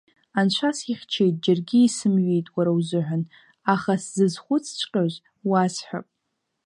[0.39, 3.23] Анцәа сихьчеит, џьаргьы исымҩит уара узыҳәан,
[3.73, 5.13] аха сзызхәыцҵәҟьоз
[5.49, 6.07] уасҳәап…